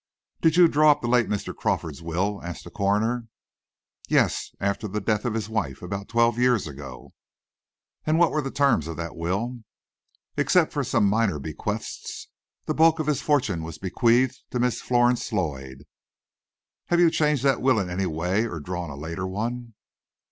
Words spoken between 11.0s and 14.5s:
minor bequests, the bulk of his fortune was bequeathed